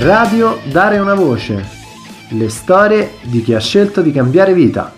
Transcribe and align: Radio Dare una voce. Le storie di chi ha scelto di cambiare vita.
Radio 0.00 0.60
Dare 0.70 0.98
una 0.98 1.14
voce. 1.14 1.66
Le 2.28 2.48
storie 2.50 3.14
di 3.22 3.42
chi 3.42 3.54
ha 3.54 3.58
scelto 3.58 4.00
di 4.00 4.12
cambiare 4.12 4.54
vita. 4.54 4.94